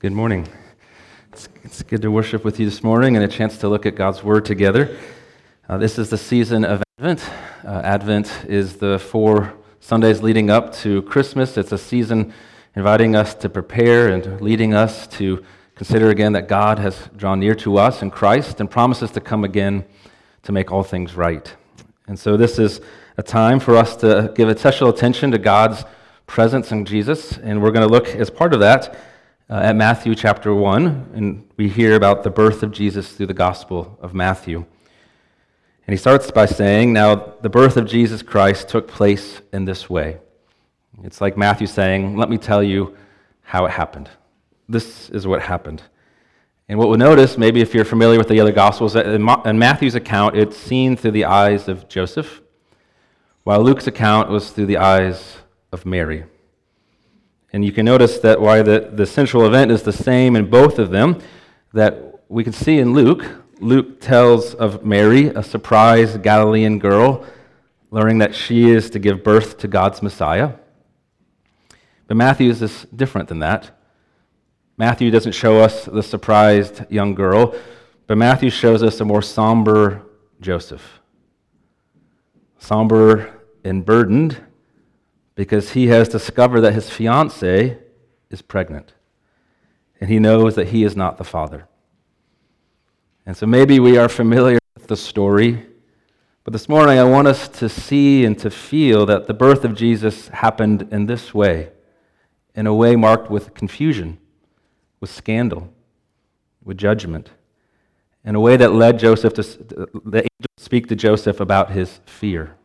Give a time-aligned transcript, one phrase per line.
[0.00, 0.48] Good morning.
[1.30, 3.96] It's, it's, good to worship with you this morning and a chance to look at
[3.96, 4.96] God's Word together.
[5.68, 7.30] Uh, this is the season of Advent.
[7.62, 11.58] Uh, Advent is the four Sundays leading up to Christmas.
[11.58, 12.32] It's a season
[12.74, 15.44] inviting us to prepare and leading us to
[15.74, 19.44] consider again that God has drawn near to us in Christ and promises to come
[19.44, 19.84] again
[20.44, 21.54] to make all things right.
[22.06, 22.80] And so, this is
[23.18, 25.84] a time for us to give special attention to God's
[26.26, 28.96] presence in Jesus, and we're going to look as part of that
[29.50, 33.34] uh, at Matthew chapter 1, and we hear about the birth of Jesus through the
[33.34, 34.58] Gospel of Matthew.
[34.58, 39.90] And he starts by saying, Now, the birth of Jesus Christ took place in this
[39.90, 40.18] way.
[41.02, 42.96] It's like Matthew saying, Let me tell you
[43.42, 44.08] how it happened.
[44.68, 45.82] This is what happened.
[46.68, 50.36] And what we'll notice, maybe if you're familiar with the other Gospels, in Matthew's account,
[50.36, 52.40] it's seen through the eyes of Joseph,
[53.42, 55.38] while Luke's account was through the eyes
[55.72, 56.24] of Mary.
[57.52, 60.78] And you can notice that why the, the central event is the same in both
[60.78, 61.18] of them,
[61.72, 63.24] that we can see in Luke.
[63.60, 67.26] Luke tells of Mary, a surprised Galilean girl,
[67.90, 70.52] learning that she is to give birth to God's Messiah.
[72.06, 73.76] But Matthew is different than that.
[74.76, 77.54] Matthew doesn't show us the surprised young girl,
[78.06, 80.02] but Matthew shows us a more somber
[80.40, 81.00] Joseph.
[82.58, 84.40] Somber and burdened
[85.40, 87.74] because he has discovered that his fiancee
[88.28, 88.92] is pregnant.
[89.98, 91.66] And he knows that he is not the father.
[93.24, 95.66] And so maybe we are familiar with the story,
[96.44, 99.74] but this morning I want us to see and to feel that the birth of
[99.74, 101.70] Jesus happened in this way,
[102.54, 104.18] in a way marked with confusion,
[105.00, 105.72] with scandal,
[106.62, 107.30] with judgment,
[108.26, 109.42] in a way that led Joseph to
[110.04, 112.58] the angel speak to Joseph about his fear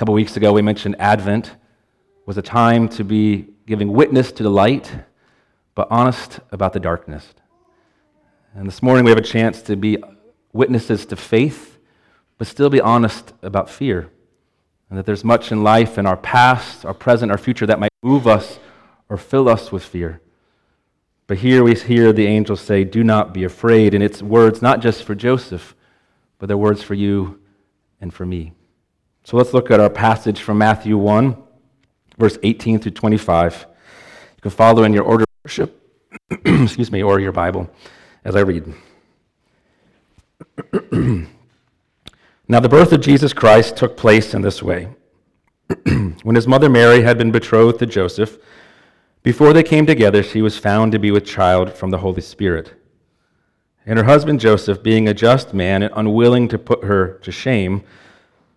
[0.00, 1.56] couple weeks ago, we mentioned Advent
[2.24, 4.90] was a time to be giving witness to the light,
[5.74, 7.34] but honest about the darkness.
[8.54, 9.98] And this morning, we have a chance to be
[10.54, 11.78] witnesses to faith,
[12.38, 14.08] but still be honest about fear.
[14.88, 17.92] And that there's much in life, in our past, our present, our future, that might
[18.02, 18.58] move us
[19.10, 20.22] or fill us with fear.
[21.26, 23.92] But here we hear the angels say, Do not be afraid.
[23.92, 25.76] And it's words not just for Joseph,
[26.38, 27.38] but they're words for you
[28.00, 28.54] and for me.
[29.24, 31.36] So let's look at our passage from Matthew 1,
[32.18, 33.66] verse 18 through 25.
[34.36, 35.80] You can follow in your order of worship,
[36.30, 37.70] excuse me, or your Bible
[38.24, 38.74] as I read.
[42.48, 44.88] now, the birth of Jesus Christ took place in this way.
[46.22, 48.38] when his mother Mary had been betrothed to Joseph,
[49.22, 52.74] before they came together, she was found to be with child from the Holy Spirit.
[53.84, 57.82] And her husband Joseph, being a just man and unwilling to put her to shame,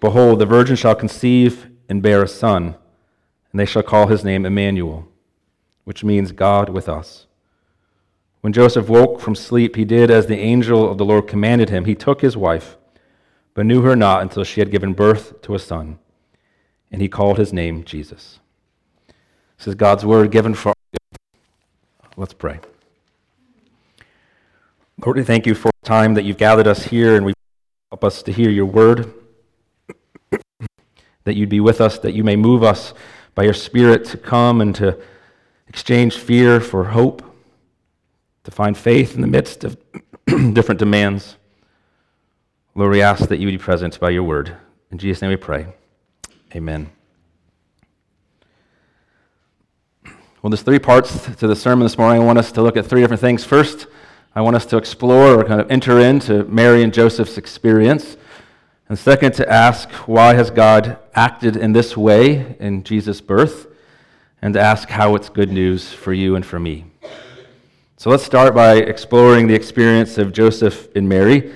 [0.00, 2.76] Behold, the virgin shall conceive and bear a son,
[3.50, 5.08] and they shall call his name Emmanuel,
[5.84, 7.26] which means God with us.
[8.40, 11.84] When Joseph woke from sleep, he did as the angel of the Lord commanded him.
[11.84, 12.76] He took his wife,
[13.54, 15.98] but knew her not until she had given birth to a son,
[16.92, 18.38] and he called his name Jesus.
[19.56, 21.18] This is God's word given for us.
[22.16, 22.60] Let's pray.
[25.04, 27.32] Lord, we thank you for the time that you've gathered us here, and we
[27.90, 29.12] help us to hear your word
[31.28, 32.94] that you'd be with us, that you may move us
[33.34, 34.98] by your Spirit to come and to
[35.68, 37.22] exchange fear for hope,
[38.44, 39.76] to find faith in the midst of
[40.26, 41.36] different demands.
[42.74, 44.56] Lord, we ask that you be present by your word.
[44.90, 45.66] In Jesus' name we pray.
[46.56, 46.90] Amen.
[50.40, 52.22] Well, there's three parts to the sermon this morning.
[52.22, 53.44] I want us to look at three different things.
[53.44, 53.86] First,
[54.34, 58.16] I want us to explore or kind of enter into Mary and Joseph's experience.
[58.88, 63.66] And second, to ask, why has God acted in this way in Jesus' birth?
[64.40, 66.86] And to ask how it's good news for you and for me.
[67.96, 71.52] So let's start by exploring the experience of Joseph and Mary.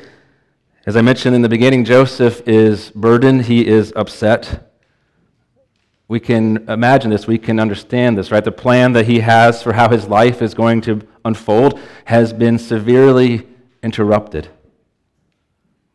[0.84, 4.72] As I mentioned in the beginning, Joseph is burdened, he is upset.
[6.08, 8.44] We can imagine this, we can understand this, right?
[8.44, 12.58] The plan that he has for how his life is going to unfold has been
[12.58, 13.46] severely
[13.82, 14.48] interrupted.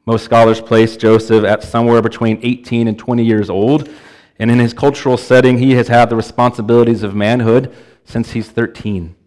[0.07, 3.89] Most scholars place Joseph at somewhere between 18 and 20 years old,
[4.39, 7.75] and in his cultural setting, he has had the responsibilities of manhood
[8.05, 9.17] since he's 13.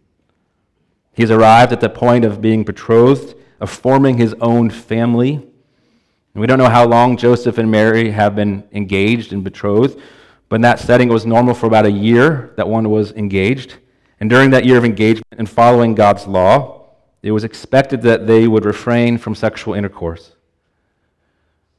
[1.12, 5.34] He's arrived at the point of being betrothed, of forming his own family.
[5.34, 10.00] And we don't know how long Joseph and Mary have been engaged and betrothed,
[10.48, 13.74] but in that setting, it was normal for about a year that one was engaged.
[14.18, 16.86] And during that year of engagement and following God's law,
[17.22, 20.36] it was expected that they would refrain from sexual intercourse.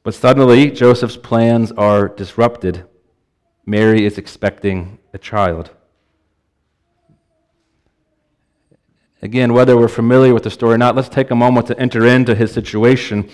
[0.03, 2.85] But suddenly, Joseph's plans are disrupted.
[3.65, 5.69] Mary is expecting a child.
[9.21, 12.07] Again, whether we're familiar with the story or not, let's take a moment to enter
[12.07, 13.29] into his situation.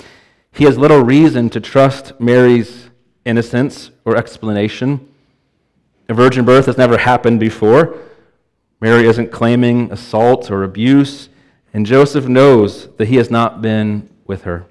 [0.52, 2.90] He has little reason to trust Mary's
[3.24, 5.08] innocence or explanation.
[6.10, 7.98] A virgin birth has never happened before.
[8.81, 11.30] Mary isn't claiming assault or abuse,
[11.74, 14.66] and Joseph knows that he has not been with her.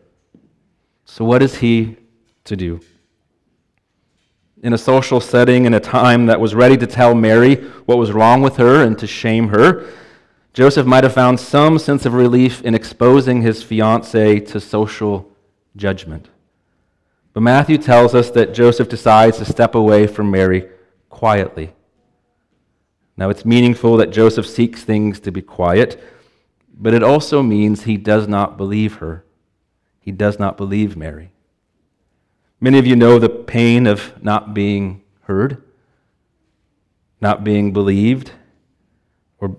[1.06, 1.97] So, what is he
[2.44, 2.81] to do?
[4.62, 7.55] In a social setting, in a time that was ready to tell Mary
[7.87, 9.87] what was wrong with her and to shame her,
[10.53, 15.31] Joseph might have found some sense of relief in exposing his fiancee to social
[15.76, 16.29] judgment.
[17.32, 20.69] But Matthew tells us that Joseph decides to step away from Mary
[21.11, 21.73] quietly.
[23.17, 26.02] Now, it's meaningful that Joseph seeks things to be quiet,
[26.75, 29.25] but it also means he does not believe her.
[30.06, 31.32] He does not believe Mary.
[32.61, 35.64] Many of you know the pain of not being heard,
[37.20, 38.31] not being believed,
[39.38, 39.56] or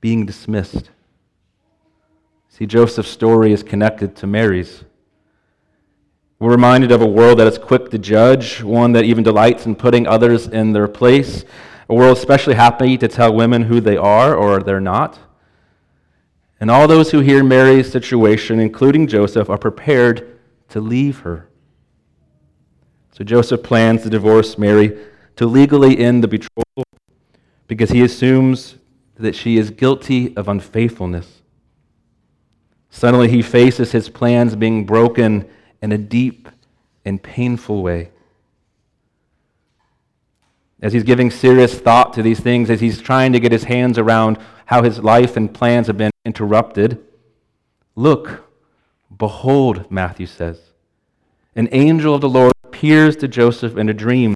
[0.00, 0.90] being dismissed.
[2.48, 4.84] See, Joseph's story is connected to Mary's.
[6.38, 9.74] We're reminded of a world that is quick to judge, one that even delights in
[9.74, 11.44] putting others in their place,
[11.88, 15.18] a world especially happy to tell women who they are or they're not.
[16.60, 20.38] And all those who hear Mary's situation, including Joseph, are prepared
[20.70, 21.48] to leave her.
[23.12, 24.98] So Joseph plans to divorce Mary
[25.36, 26.84] to legally end the betrothal
[27.66, 28.76] because he assumes
[29.16, 31.42] that she is guilty of unfaithfulness.
[32.90, 35.48] Suddenly, he faces his plans being broken
[35.82, 36.48] in a deep
[37.04, 38.10] and painful way.
[40.80, 43.98] As he's giving serious thought to these things, as he's trying to get his hands
[43.98, 47.04] around how his life and plans have been interrupted,
[47.96, 48.48] look,
[49.16, 50.60] behold, Matthew says,
[51.56, 54.34] an angel of the Lord appears to Joseph in a dream.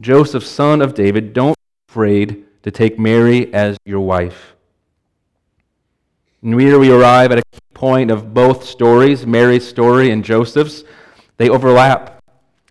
[0.00, 4.54] Joseph, son of David, don't be afraid to take Mary as your wife.
[6.42, 10.84] And here we arrive at a key point of both stories, Mary's story and Joseph's.
[11.36, 12.22] They overlap.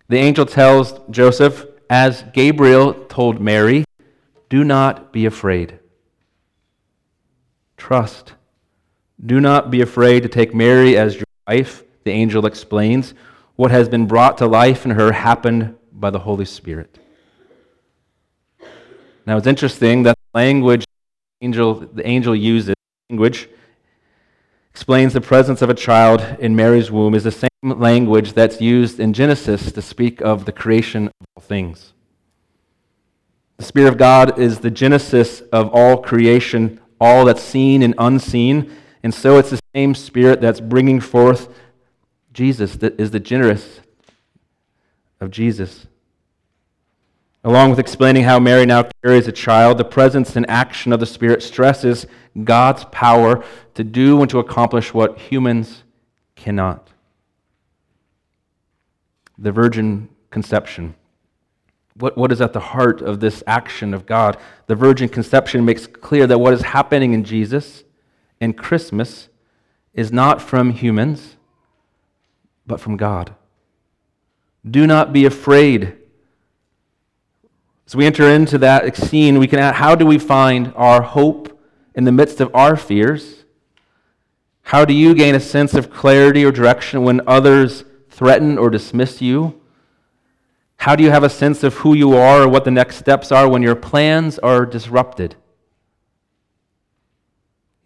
[0.08, 3.84] The angel tells Joseph, as Gabriel told Mary,
[4.48, 5.78] do not be afraid.
[7.76, 8.34] Trust.
[9.24, 13.14] Do not be afraid to take Mary as your wife, the angel explains.
[13.56, 16.98] What has been brought to life in her happened by the Holy Spirit.
[19.26, 20.84] Now it's interesting that the language
[21.40, 22.74] the angel, the angel uses,
[23.10, 23.48] language,
[24.70, 29.00] explains the presence of a child in Mary's womb is the same language that's used
[29.00, 31.92] in Genesis to speak of the creation of all things.
[33.56, 38.70] The Spirit of God is the genesis of all creation, all that's seen and unseen.
[39.02, 41.48] And so it's the same Spirit that's bringing forth
[42.32, 43.80] Jesus, that is the genesis
[45.20, 45.86] of Jesus.
[47.42, 51.06] Along with explaining how Mary now carries a child, the presence and action of the
[51.06, 52.06] Spirit stresses
[52.44, 55.84] God's power to do and to accomplish what humans
[56.34, 56.90] cannot.
[59.38, 60.94] The virgin conception.
[61.94, 64.36] What, what is at the heart of this action of God?
[64.66, 67.84] The virgin conception makes clear that what is happening in Jesus
[68.40, 69.28] and Christmas
[69.94, 71.36] is not from humans,
[72.66, 73.34] but from God.
[74.68, 75.96] Do not be afraid
[77.86, 81.56] as we enter into that scene, we can ask how do we find our hope
[81.94, 83.44] in the midst of our fears?
[84.62, 87.84] How do you gain a sense of clarity or direction when others
[88.16, 89.60] threaten or dismiss you?
[90.78, 93.30] How do you have a sense of who you are or what the next steps
[93.30, 95.36] are when your plans are disrupted?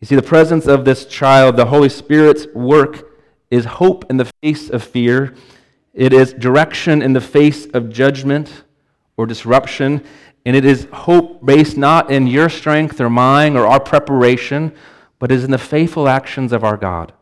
[0.01, 3.11] You see, the presence of this child, the Holy Spirit's work,
[3.51, 5.35] is hope in the face of fear.
[5.93, 8.65] It is direction in the face of judgment
[9.17, 10.05] or disruption.
[10.47, 14.73] And it is hope based not in your strength or mine or our preparation,
[15.19, 17.13] but is in the faithful actions of our God.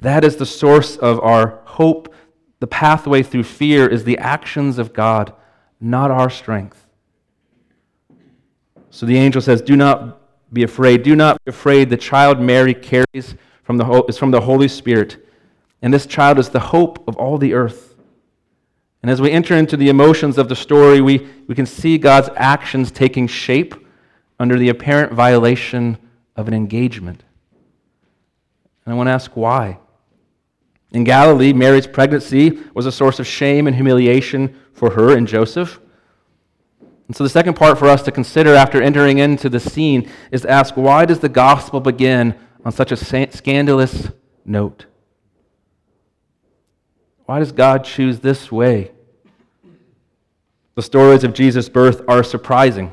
[0.00, 2.12] That is the source of our hope.
[2.60, 5.32] The pathway through fear is the actions of God,
[5.80, 6.86] not our strength.
[8.90, 10.20] So the angel says, Do not
[10.52, 11.02] be afraid.
[11.02, 11.90] Do not be afraid.
[11.90, 15.26] The child Mary carries from the, is from the Holy Spirit.
[15.82, 17.94] And this child is the hope of all the earth.
[19.02, 22.30] And as we enter into the emotions of the story, we, we can see God's
[22.36, 23.74] actions taking shape
[24.38, 25.98] under the apparent violation
[26.34, 27.22] of an engagement.
[28.84, 29.78] And I want to ask why.
[30.92, 35.80] In Galilee, Mary's pregnancy was a source of shame and humiliation for her and Joseph.
[37.06, 40.42] And so, the second part for us to consider after entering into the scene is
[40.42, 44.08] to ask why does the gospel begin on such a scandalous
[44.44, 44.86] note?
[47.26, 48.92] Why does God choose this way?
[50.74, 52.92] The stories of Jesus' birth are surprising.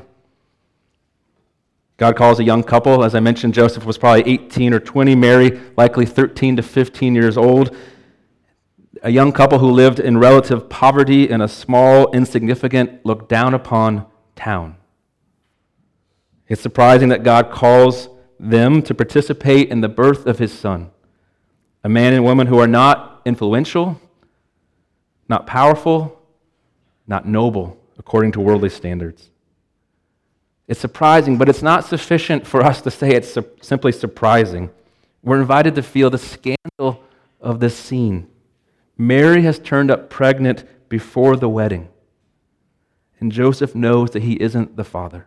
[1.96, 3.04] God calls a young couple.
[3.04, 7.36] As I mentioned, Joseph was probably 18 or 20, Mary likely 13 to 15 years
[7.36, 7.74] old.
[9.02, 14.06] A young couple who lived in relative poverty in a small, insignificant, looked down upon
[14.34, 14.76] town.
[16.48, 18.08] It's surprising that God calls
[18.40, 20.90] them to participate in the birth of his son.
[21.84, 24.00] A man and woman who are not influential,
[25.28, 26.20] not powerful,
[27.06, 29.30] not noble according to worldly standards.
[30.66, 34.70] It's surprising, but it's not sufficient for us to say it's su- simply surprising.
[35.22, 37.02] We're invited to feel the scandal
[37.40, 38.28] of this scene.
[38.96, 41.88] Mary has turned up pregnant before the wedding,
[43.20, 45.26] and Joseph knows that he isn't the father.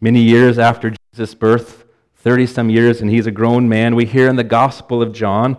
[0.00, 1.84] Many years after Jesus' birth,
[2.16, 5.58] 30 some years, and he's a grown man, we hear in the Gospel of John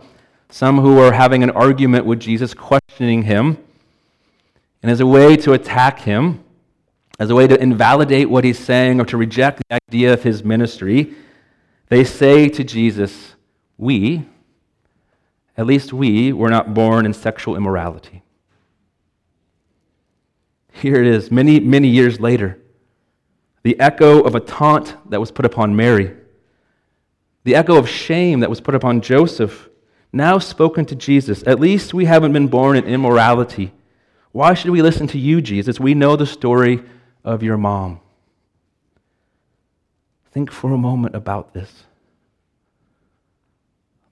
[0.49, 3.57] some who are having an argument with Jesus, questioning him.
[4.81, 6.44] And as a way to attack him,
[7.19, 10.43] as a way to invalidate what he's saying or to reject the idea of his
[10.43, 11.13] ministry,
[11.89, 13.35] they say to Jesus,
[13.77, 14.25] We,
[15.57, 18.23] at least we, were not born in sexual immorality.
[20.73, 22.59] Here it is, many, many years later,
[23.63, 26.13] the echo of a taunt that was put upon Mary,
[27.45, 29.69] the echo of shame that was put upon Joseph,
[30.11, 31.43] now spoken to Jesus.
[31.47, 33.71] At least we haven't been born in immorality.
[34.33, 35.79] Why should we listen to you, Jesus?
[35.79, 36.83] We know the story
[37.25, 37.99] of your mom.
[40.31, 41.83] Think for a moment about this.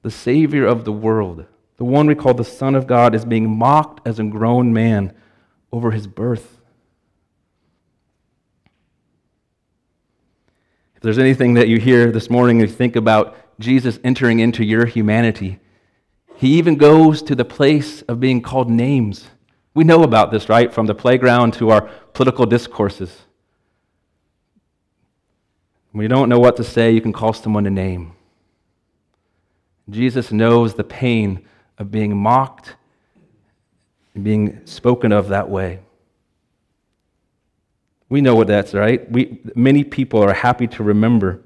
[0.01, 1.45] The Savior of the world,
[1.77, 5.13] the one we call the Son of God, is being mocked as a grown man
[5.71, 6.59] over his birth.
[10.95, 14.85] If there's anything that you hear this morning you think about Jesus entering into your
[14.85, 15.59] humanity,
[16.35, 19.27] he even goes to the place of being called names.
[19.73, 20.73] We know about this, right?
[20.73, 23.23] From the playground to our political discourses.
[25.91, 28.13] When you don't know what to say, you can call someone a name.
[29.89, 31.45] Jesus knows the pain
[31.77, 32.75] of being mocked
[34.15, 35.79] and being spoken of that way.
[38.09, 39.09] We know what that's, right?
[39.11, 41.41] We, many people are happy to remember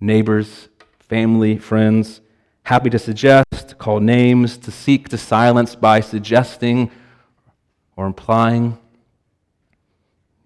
[0.00, 2.22] neighbors, family, friends,
[2.62, 6.90] happy to suggest, call names, to seek to silence by suggesting
[8.00, 8.78] or implying.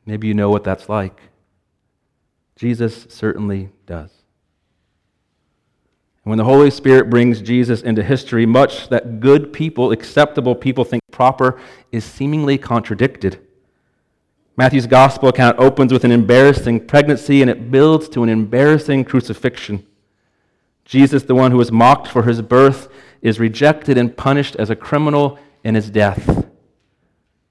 [0.04, 1.20] Maybe you know what that's like.
[2.56, 4.10] Jesus certainly does.
[6.24, 10.84] And when the Holy Spirit brings Jesus into history, much that good people, acceptable people
[10.84, 11.60] think proper
[11.92, 13.38] is seemingly contradicted.
[14.56, 19.86] Matthew's gospel account opens with an embarrassing pregnancy and it builds to an embarrassing crucifixion.
[20.84, 22.88] Jesus, the one who was mocked for his birth,
[23.22, 26.43] is rejected and punished as a criminal in his death.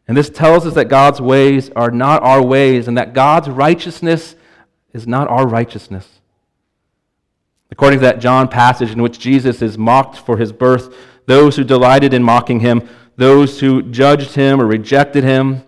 [0.08, 4.36] And this tells us that God's ways are not our ways and that God's righteousness
[4.94, 6.08] is not our righteousness.
[7.72, 10.96] According to that John passage in which Jesus is mocked for his birth,
[11.26, 15.64] those who delighted in mocking him, those who judged him or rejected him,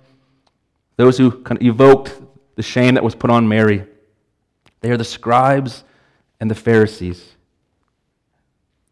[0.98, 2.22] those who evoked
[2.56, 3.86] the shame that was put on Mary,
[4.82, 5.84] they are the scribes
[6.40, 7.36] and the Pharisees.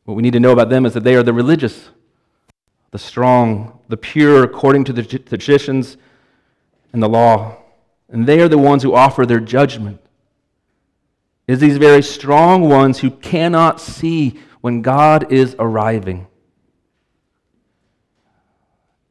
[0.05, 1.89] What we need to know about them is that they are the religious
[2.93, 5.97] the strong, the pure, according to the traditions
[6.93, 7.57] and the law.
[8.07, 9.99] And they are the ones who offer their judgment.
[11.47, 16.27] It is these very strong ones who cannot see when God is arriving.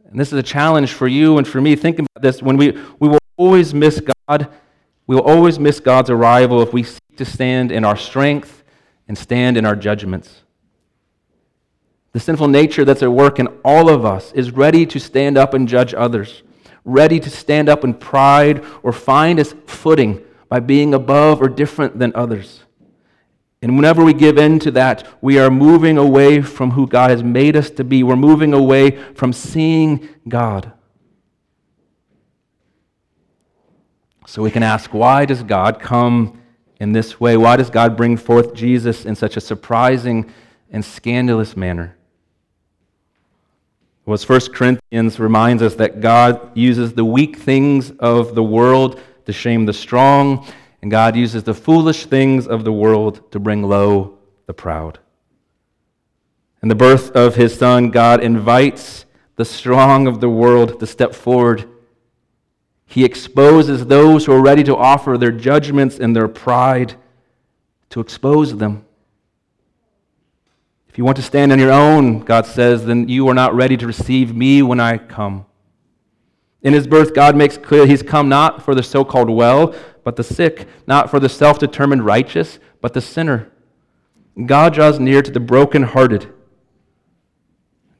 [0.09, 1.75] And this is a challenge for you and for me.
[1.75, 2.41] Think about this.
[2.41, 2.71] When we,
[3.01, 4.47] we will always miss God,
[5.09, 8.63] we will always miss God's arrival if we seek to stand in our strength
[9.09, 10.43] and stand in our judgments.
[12.13, 15.55] The sinful nature that's at work in all of us is ready to stand up
[15.55, 16.43] and judge others,
[16.85, 21.99] ready to stand up in pride or find its footing by being above or different
[21.99, 22.65] than others.
[23.63, 27.23] And whenever we give in to that, we are moving away from who God has
[27.23, 28.03] made us to be.
[28.03, 30.73] We're moving away from seeing God.
[34.27, 36.43] So we can ask, why does God come
[36.79, 37.37] in this way?
[37.37, 40.31] Why does God bring forth Jesus in such a surprising
[40.71, 41.97] and scandalous manner?
[44.05, 49.33] Was 1 Corinthians reminds us that God uses the weak things of the world to
[49.33, 50.47] shame the strong,
[50.81, 54.99] And God uses the foolish things of the world to bring low the proud.
[56.61, 59.05] In the birth of his son, God invites
[59.37, 61.69] the strong of the world to step forward.
[62.85, 66.97] He exposes those who are ready to offer their judgments and their pride
[67.91, 68.85] to expose them.
[70.93, 73.79] If you want to stand on your own, God says, then you are not ready
[73.79, 75.47] to receive me when I come.
[76.61, 80.17] In his birth, God makes clear he's come not for the so called well, but
[80.17, 83.51] the sick, not for the self determined righteous, but the sinner.
[84.45, 86.31] God draws near to the broken-hearted.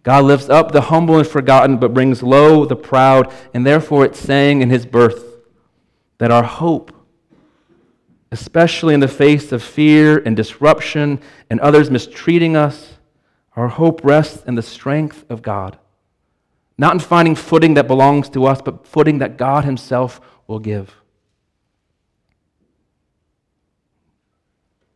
[0.03, 3.33] God lifts up the humble and forgotten, but brings low the proud.
[3.55, 5.25] And therefore, it's saying in his birth
[6.19, 6.93] that our hope,
[8.33, 11.21] especially in the face of fear and disruption
[11.51, 12.95] and others mistreating us,
[13.55, 15.79] our hope rests in the strength of God.
[16.79, 20.95] Not in finding footing that belongs to us, but footing that God Himself will give.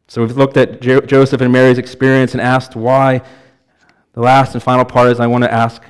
[0.08, 3.20] So we've looked at jo- Joseph and Mary's experience and asked why.
[4.14, 5.82] The last and final part is I want to ask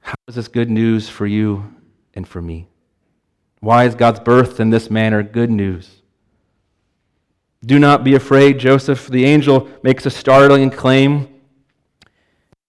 [0.00, 1.72] how is this good news for you
[2.12, 2.68] and for me?
[3.60, 6.02] Why is God's birth in this manner good news?
[7.64, 9.06] Do not be afraid, Joseph.
[9.08, 11.28] The angel makes a startling claim.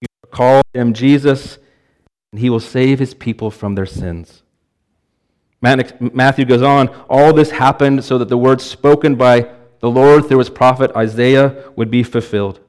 [0.00, 1.58] You call him Jesus,
[2.32, 4.42] and he will save his people from their sins.
[5.60, 9.50] Matthew goes on, all this happened so that the words spoken by
[9.80, 12.60] the Lord through his prophet Isaiah would be fulfilled.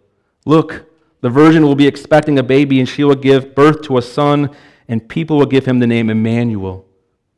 [0.46, 0.90] Look,
[1.22, 4.50] the virgin will be expecting a baby, and she will give birth to a son,
[4.88, 6.86] and people will give him the name Emmanuel,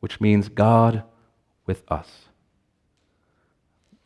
[0.00, 1.02] which means God
[1.66, 2.08] with us.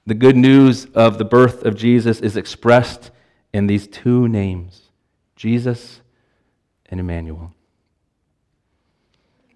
[0.06, 3.10] The good news of the birth of Jesus is expressed
[3.54, 4.90] in these two names
[5.36, 6.00] Jesus
[6.86, 7.54] and Emmanuel.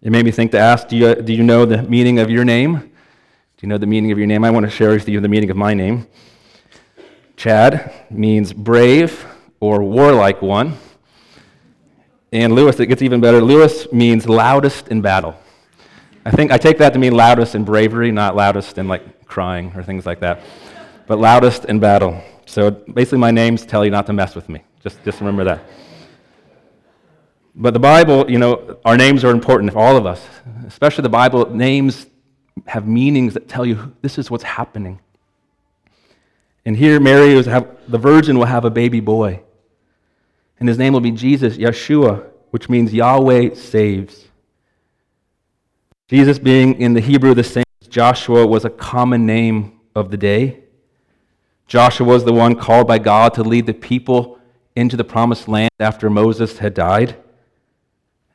[0.00, 2.44] It made me think to ask do you, do you know the meaning of your
[2.44, 2.76] name?
[2.76, 4.44] Do you know the meaning of your name?
[4.44, 6.06] I want to share with you the meaning of my name.
[7.36, 9.26] Chad means brave
[9.60, 10.78] or warlike one.
[12.32, 13.40] And Lewis, it gets even better.
[13.40, 15.36] Lewis means loudest in battle.
[16.24, 19.72] I think I take that to mean loudest in bravery, not loudest in like crying
[19.76, 20.40] or things like that,
[21.06, 22.20] but loudest in battle.
[22.46, 24.64] So basically, my names tell you not to mess with me.
[24.82, 25.62] Just, just remember that.
[27.54, 30.24] But the Bible, you know, our names are important for all of us,
[30.66, 31.50] especially the Bible.
[31.50, 32.06] Names
[32.66, 35.00] have meanings that tell you this is what's happening.
[36.64, 39.42] And here, Mary was have, the virgin will have a baby boy.
[40.60, 44.26] And his name will be Jesus, Yeshua, which means Yahweh saves.
[46.08, 50.60] Jesus, being in the Hebrew the same Joshua, was a common name of the day.
[51.66, 54.38] Joshua was the one called by God to lead the people
[54.74, 57.16] into the promised land after Moses had died.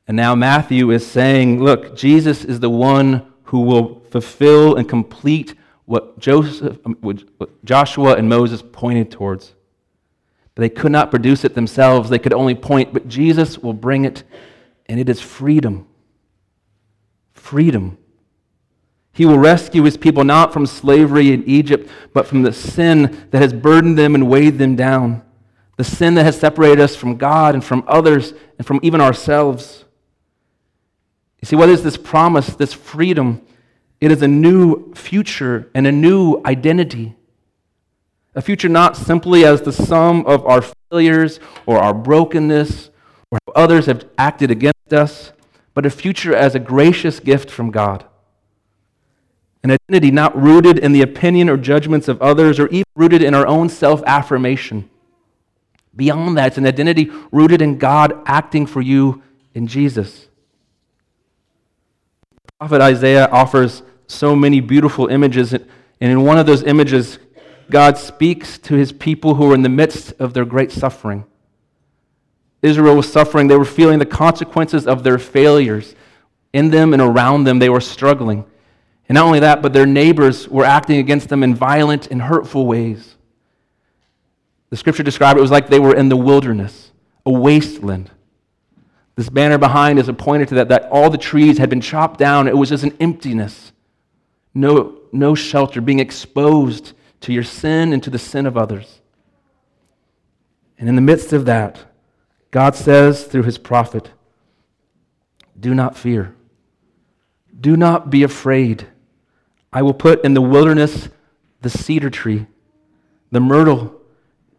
[0.07, 5.55] And now Matthew is saying, look, Jesus is the one who will fulfill and complete
[5.85, 7.23] what, Joseph, what
[7.63, 9.53] Joshua and Moses pointed towards.
[10.55, 12.09] But they could not produce it themselves.
[12.09, 14.23] They could only point, but Jesus will bring it,
[14.87, 15.87] and it is freedom.
[17.33, 17.97] Freedom.
[19.13, 23.41] He will rescue his people not from slavery in Egypt, but from the sin that
[23.41, 25.21] has burdened them and weighed them down.
[25.77, 29.85] The sin that has separated us from God and from others and from even ourselves.
[31.41, 33.45] You see, what is this promise, this freedom?
[34.01, 37.15] It is a new future and a new identity.
[38.35, 42.89] A future not simply as the sum of our failures or our brokenness
[43.29, 45.33] or how others have acted against us,
[45.75, 48.05] but a future as a gracious gift from God.
[49.63, 53.33] An identity not rooted in the opinion or judgments of others or even rooted in
[53.33, 54.89] our own self affirmation.
[55.95, 59.23] Beyond that, it's an identity rooted in God acting for you
[59.53, 60.27] in Jesus
[62.63, 65.51] prophet Isaiah offers so many beautiful images.
[65.51, 65.65] And
[65.99, 67.19] in one of those images,
[67.69, 71.25] God speaks to his people who are in the midst of their great suffering.
[72.61, 73.49] Israel was suffering.
[73.49, 75.93] They were feeling the consequences of their failures.
[76.53, 78.45] In them and around them, they were struggling.
[79.09, 82.65] And not only that, but their neighbors were acting against them in violent and hurtful
[82.65, 83.15] ways.
[84.69, 86.91] The scripture described it was like they were in the wilderness,
[87.25, 88.09] a wasteland.
[89.15, 92.19] This banner behind is a pointer to that, that all the trees had been chopped
[92.19, 92.47] down.
[92.47, 93.71] It was just an emptiness.
[94.53, 99.01] No, no shelter, being exposed to your sin and to the sin of others.
[100.79, 101.79] And in the midst of that,
[102.51, 104.11] God says through his prophet,
[105.59, 106.35] Do not fear.
[107.59, 108.87] Do not be afraid.
[109.73, 111.09] I will put in the wilderness
[111.61, 112.45] the cedar tree,
[113.31, 113.99] the myrtle,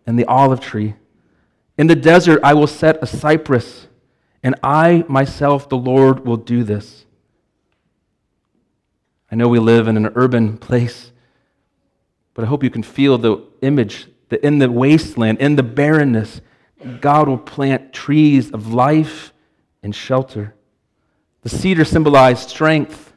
[0.06, 0.94] and the olive tree.
[1.78, 3.86] In the desert, I will set a cypress
[4.42, 7.06] and I myself, the Lord, will do this.
[9.30, 11.12] I know we live in an urban place,
[12.34, 16.40] But I hope you can feel the image that in the wasteland, in the barrenness,
[17.00, 19.32] God will plant trees of life
[19.82, 20.54] and shelter.
[21.42, 23.13] The cedar symbolized strength,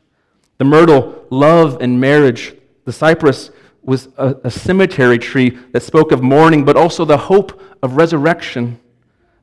[0.58, 2.56] the myrtle, love and marriage.
[2.86, 3.52] The cypress
[3.84, 8.80] was a, a, cemetery tree that spoke of mourning, but also the hope of resurrection.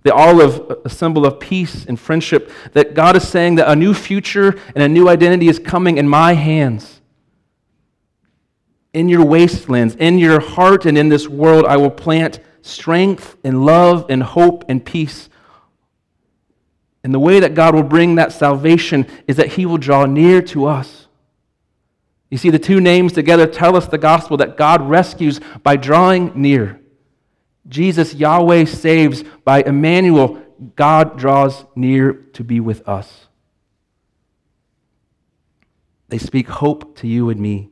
[0.02, 3.94] The olive, a symbol of peace and friendship, that God is saying that a new
[3.94, 7.00] future and a new identity is coming in my hands.
[8.92, 13.64] In your wastelands, in your heart, and in this world, I will plant strength and
[13.64, 15.30] love and hope and peace.
[17.02, 20.42] And the way that God will bring that salvation is that He will draw near
[20.42, 21.03] to us.
[22.30, 26.32] You see, the two names together tell us the gospel that God rescues by drawing
[26.34, 26.80] near.
[27.68, 30.42] Jesus, Yahweh, saves by Emmanuel,
[30.76, 33.26] God draws near to be with us.
[36.08, 37.70] They speak hope to you and me.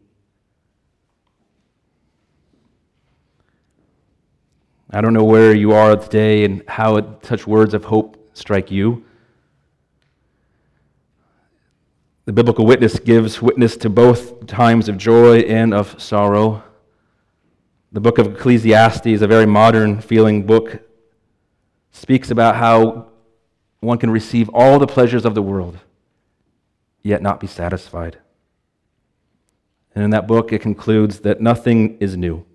[4.91, 9.05] I don't know where you are today and how such words of hope strike you.
[12.25, 16.63] The biblical witness gives witness to both times of joy and of sorrow.
[17.91, 20.83] The book of Ecclesiastes, a very modern feeling book,
[21.91, 23.09] speaks about how
[23.81, 25.79] one can receive all the pleasures of the world,
[27.03, 28.19] yet not be satisfied.
[29.95, 32.47] And in that book, it concludes that nothing is new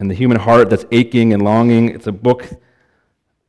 [0.00, 1.88] and the human heart that's aching and longing.
[1.88, 2.48] It's a book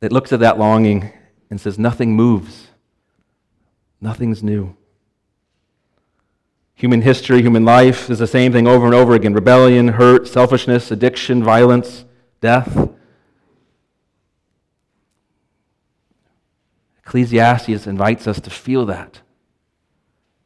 [0.00, 1.12] that looks at that longing
[1.48, 2.68] and says, Nothing moves,
[4.00, 4.76] nothing's new.
[6.74, 10.90] Human history, human life is the same thing over and over again rebellion, hurt, selfishness,
[10.90, 12.04] addiction, violence,
[12.40, 12.88] death.
[17.00, 19.20] Ecclesiastes invites us to feel that.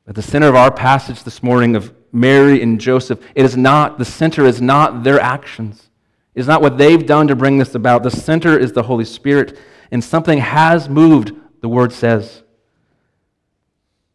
[0.07, 3.99] At the center of our passage this morning of Mary and Joseph, it is not,
[3.99, 5.91] the center is not their actions
[6.35, 8.03] is not what they've done to bring this about.
[8.03, 9.59] The center is the Holy Spirit,
[9.91, 12.43] and something has moved, the word says.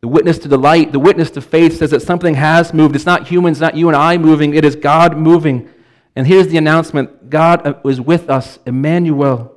[0.02, 2.96] The witness to the light, the witness to faith says that something has moved.
[2.96, 5.70] It's not humans, not you and I moving, it is God moving.
[6.16, 9.56] And here's the announcement God uh, is with us, Emmanuel.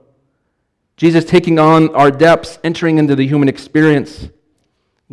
[0.96, 4.28] Jesus taking on our depths, entering into the human experience.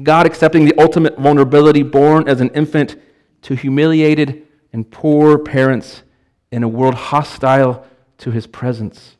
[0.01, 2.95] God accepting the ultimate vulnerability, born as an infant
[3.43, 6.03] to humiliated and poor parents
[6.51, 7.85] in a world hostile
[8.19, 9.15] to his presence.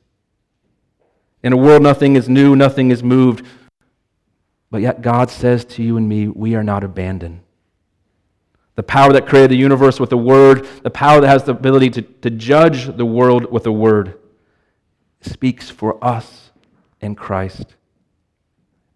[1.42, 3.46] In a world nothing is new, nothing is moved.
[4.72, 7.42] But yet God says to you and me, we are not abandoned.
[8.76, 11.90] The power that created the universe with a word, the power that has the ability
[11.92, 14.18] to, to judge the world with a word,
[15.22, 16.52] speaks for us
[17.02, 17.76] in Christ.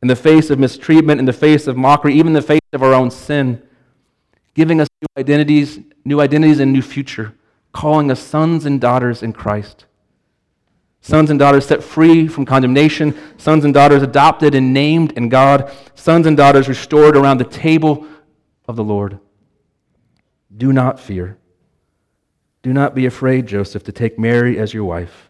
[0.01, 2.83] In the face of mistreatment, in the face of mockery, even in the face of
[2.83, 3.61] our own sin,
[4.53, 7.35] giving us new identities, new identities and new future
[7.73, 9.85] calling us sons and daughters in Christ.
[11.03, 15.69] Sons and daughters set free from condemnation, sons and daughters adopted and named in God,
[15.95, 18.07] sons and daughters restored around the table
[18.69, 19.19] of the Lord.
[20.55, 21.37] Do not fear.
[22.61, 25.29] Do not be afraid, Joseph, to take Mary as your wife.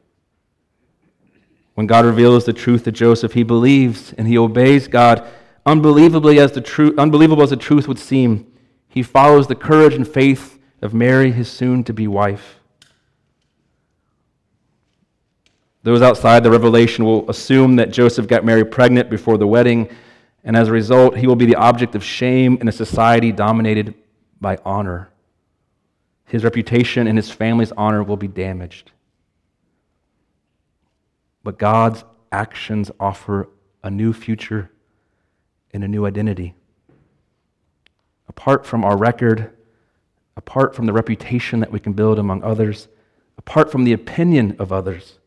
[1.73, 5.27] When God reveals the truth to Joseph, he believes and he obeys God
[5.65, 8.45] unbelievably as the unbelievable as the truth would seem.
[8.87, 12.59] He follows the courage and faith of Mary, his soon to be wife.
[15.83, 19.89] Those outside the revelation will assume that Joseph got Mary pregnant before the wedding,
[20.45, 23.93] and as a result, he will be the object of shame in a society dominated
[24.39, 25.09] by honor.
[26.25, 28.91] His reputation and his family's honor will be damaged.
[31.43, 33.49] But God's actions offer
[33.83, 34.71] a new future
[35.73, 36.55] and a new identity.
[38.29, 39.51] Apart from our record,
[40.37, 42.87] apart from the reputation that we can build among others,
[43.37, 45.19] apart from the opinion of others,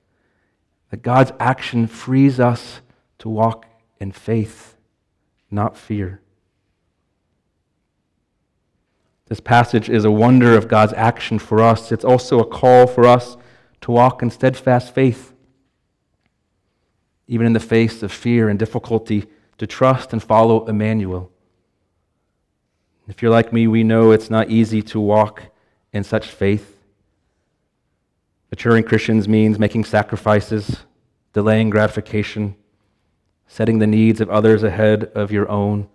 [0.91, 2.81] that God's action frees us
[3.19, 3.67] to walk
[3.99, 4.77] in faith,
[5.51, 6.21] not fear.
[9.27, 11.91] This passage is a wonder of God's action for us.
[11.91, 13.37] It's also a call for us
[13.81, 15.35] to walk in steadfast faith,
[17.27, 19.27] even in the face of fear and difficulty,
[19.59, 21.33] to trust and follow Emmanuel.
[23.09, 25.45] If you're like me, we know it's not easy to walk
[25.93, 26.76] in such faith.
[28.51, 30.85] Maturing Christians means making sacrifices,
[31.33, 32.57] delaying gratification,
[33.47, 35.89] setting the needs of others ahead of your own,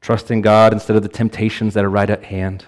[0.00, 2.66] trusting God instead of the temptations that are right at hand,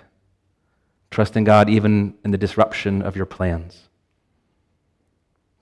[1.11, 3.89] trusting God even in the disruption of your plans.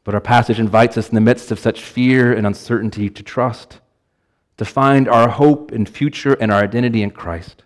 [0.04, 3.80] But our passage invites us in the midst of such fear and uncertainty to trust
[4.56, 7.64] to find our hope and future and our identity in Christ,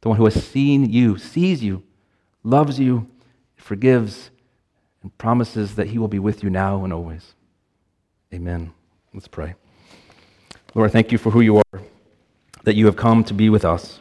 [0.00, 1.82] the one who has seen you, sees you,
[2.42, 3.08] loves you,
[3.62, 4.30] forgives,
[5.02, 7.34] and promises that he will be with you now and always.
[8.32, 8.72] Amen.
[9.14, 9.54] Let's pray.
[10.74, 11.82] Lord, I thank you for who you are,
[12.64, 14.00] that you have come to be with us,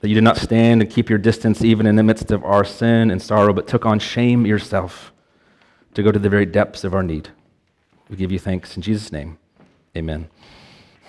[0.00, 2.64] that you did not stand and keep your distance even in the midst of our
[2.64, 5.12] sin and sorrow, but took on shame yourself
[5.94, 7.30] to go to the very depths of our need.
[8.08, 9.38] We give you thanks in Jesus' name.
[9.96, 10.28] Amen.